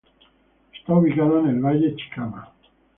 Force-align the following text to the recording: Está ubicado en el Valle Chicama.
Está 0.73 0.95
ubicado 0.95 1.41
en 1.41 1.49
el 1.49 1.59
Valle 1.59 1.95
Chicama. 1.95 2.51